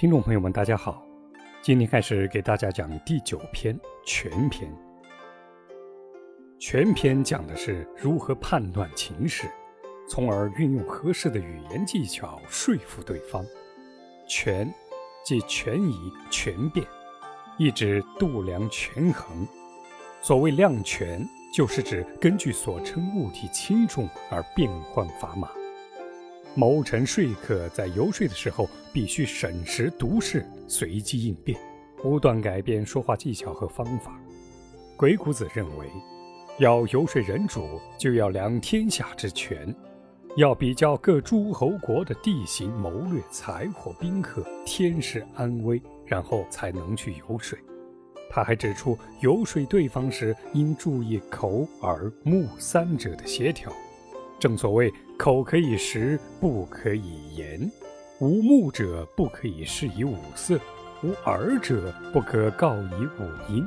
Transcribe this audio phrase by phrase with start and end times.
[0.00, 1.06] 听众朋友们，大家好，
[1.60, 4.66] 今天开始给大家讲第九篇全篇。
[6.58, 9.46] 全篇讲的是如何判断情势，
[10.08, 13.44] 从而运用合适的语言技巧说服对方。
[14.26, 14.72] 权
[15.22, 16.86] 即权宜权变，
[17.58, 19.46] 意指度量权衡。
[20.22, 25.50] 所谓量权，就是指根据所称物体轻重而变换砝码。
[26.54, 31.58] 谋臣说客在游说的时候，必须审时度势，随机应变，
[31.96, 34.20] 不断改变说话技巧和方法。
[34.96, 35.86] 鬼谷子认为，
[36.58, 39.74] 要游说人主，就要量天下之权，
[40.36, 47.56] 要比较各诸侯国的地形、谋略、财货、宾客、天时、安危，然后才能去游说。
[48.28, 53.72] 他还指出，游说对方时，应注意口、耳、目三者的协调。
[54.40, 54.92] 正所谓。
[55.16, 57.70] 口可以食，不可以言；
[58.20, 60.58] 无目者不可以视以五色，
[61.02, 63.66] 无耳者不可告以五音。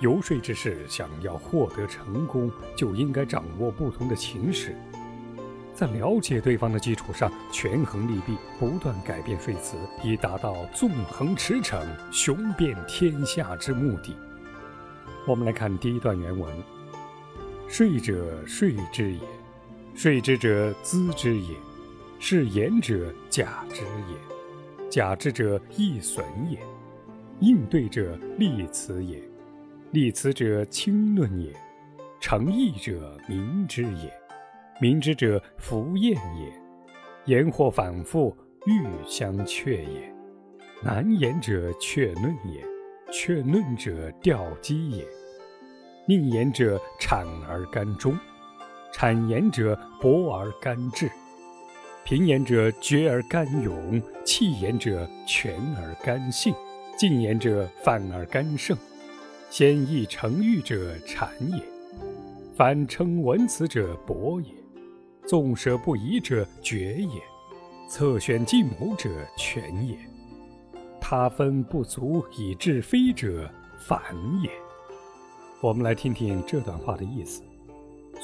[0.00, 4.74] 游说之事，想要获得成功，就应该掌握不同的情势，
[5.72, 14.16] 在了解对方的基础上，权衡利弊，不断改变说辞，以达到纵横驰骋、雄遍天下之目的。
[15.24, 16.52] 我们来看第一段原文
[17.70, 19.20] ：“说者，说之也。”
[19.94, 21.54] 睡之者资之也，
[22.18, 26.58] 是言者假之也，假之者易损也。
[27.40, 29.20] 应对者立辞也，
[29.92, 31.52] 立辞者轻论也。
[32.20, 34.12] 诚意者明之也，
[34.80, 36.52] 明之者弗厌也。
[37.26, 40.14] 言或反复，欲相却也。
[40.82, 42.64] 难言者却论也，
[43.12, 45.06] 却论者吊机也。
[46.06, 48.18] 宁言者产而甘忠。
[48.96, 51.10] 谄言者博而甘志，
[52.04, 56.54] 平言者决而甘勇，弃言者全而甘信，
[56.96, 58.78] 进言者反而甘胜。
[59.50, 61.60] 先议成欲者谄也，
[62.54, 64.46] 反称文辞者博也，
[65.26, 67.20] 纵舍不疑者决也，
[67.90, 69.98] 侧选计谋者全也，
[71.00, 74.00] 他分不足以治非者反
[74.40, 74.48] 也。
[75.60, 77.42] 我们来听听这段话的意思。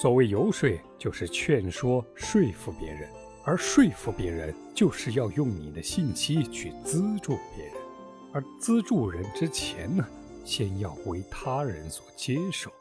[0.00, 3.06] 所谓游说，就是劝说、说服别人；
[3.44, 7.74] 而说服别人，就是要用你的信息去资助别人。
[8.32, 10.02] 而资助人之前呢，
[10.42, 12.72] 先要为他人所接受。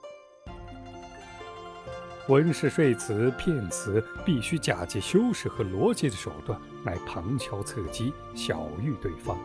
[2.30, 9.38] 文是说辞、骗词，必须假借修饰和逻辑的手段来旁敲侧击、小喻对方，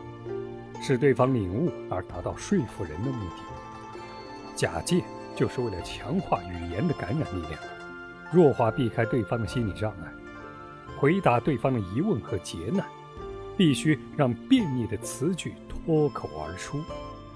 [0.81, 3.43] 使对方领悟，而达到说服人的目的。
[4.55, 5.03] 假借。
[5.35, 7.59] 就是为了强化语言的感染力量，
[8.31, 10.11] 弱化避开对方的心理障碍，
[10.97, 12.85] 回答对方的疑问和劫难，
[13.57, 16.79] 必须让便利的词句脱口而出。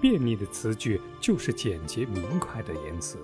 [0.02, 3.18] 便利的词句就是简洁明快的言辞，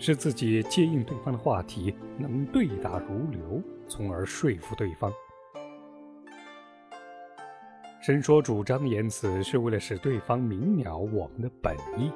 [0.00, 5.12] 使自己接应对方的话题能对答如流，从而说服对方。
[8.04, 12.10] 伸说主张言辞是为了使对方明了我们的本意。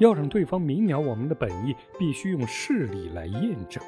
[0.00, 3.80] 要让对方明了我们的本意，必须用事例来验证。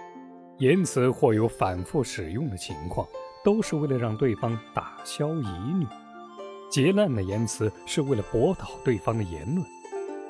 [0.59, 3.09] 言辞或有反复使用的情况，
[3.43, 5.47] 都是为了让对方打消疑
[5.81, 5.87] 虑。
[6.71, 9.67] 劫难的言辞是为了驳倒对方的言论。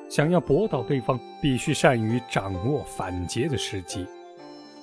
[0.09, 4.05] 想要驳倒对方，必须善于掌握反诘的时机。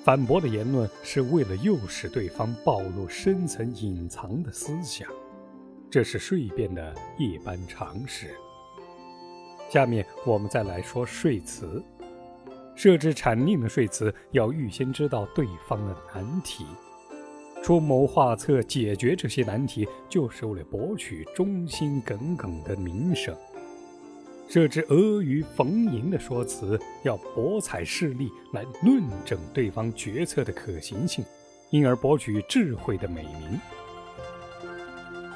[0.05, 5.09] 反驳的言论是为了诱使对方暴露深层隐藏的思想，
[5.91, 8.35] 这是睡变的一般常识。
[9.71, 11.83] 下面我们再来说说辞。
[12.75, 16.65] 设置禅令的说辞，要预先知道对方的难题，
[17.63, 23.37] 出谋划策解决这些难题，就是为了博取忠心耿耿的名声。
[24.49, 31.25] 设置阿谀逢迎的说辞，要博采事例来论证对方决策的可行性，
[31.71, 33.61] 因而博取智慧的美名。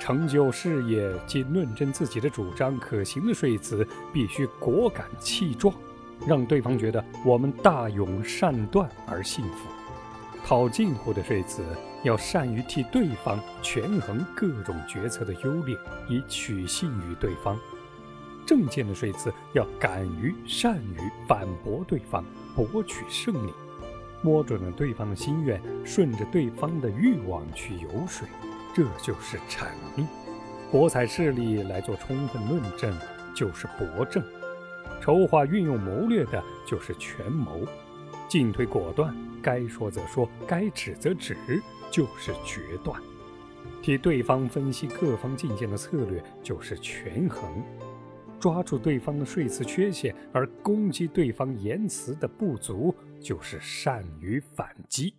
[0.04, 5.74] 成就事业及论证自己的主张可行的说辞，必须果敢气壮，
[6.26, 9.66] 让对方觉得我们大勇善断而信服。
[10.44, 11.64] 套近乎的说辞，
[12.02, 15.74] 要善于替对方权衡各种决策的优劣，
[16.06, 17.58] 以取信于对方。
[18.44, 22.22] 正见的说辞，要敢于善于反驳对方，
[22.54, 23.54] 博取胜利。
[24.20, 28.28] 摸准了对方的心愿，顺着对方的欲望去游说。
[28.74, 30.04] 这就是阐令，
[30.72, 32.92] 博采事例来做充分论证，
[33.32, 34.20] 就是博证；
[35.00, 37.64] 筹划运用谋略的，就是权谋；
[38.28, 41.36] 进退果断，该说则说，该止则止，
[41.88, 43.00] 就是决断。
[43.80, 47.62] 替对方分析各方进谏的策略就是权衡，
[48.40, 55.14] 抓住对方的说辞缺陷而攻击对方言辞的不足就是善于反击。